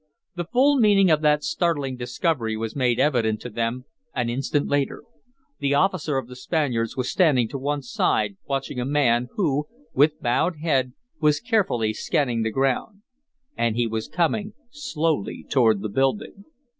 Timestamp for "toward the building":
15.47-16.45